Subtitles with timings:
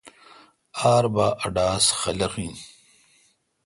[0.91, 2.53] آر بھا ا ڈاس خلق این۔